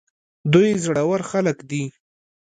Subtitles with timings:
[0.53, 1.83] دوی زړه ور خلک دي.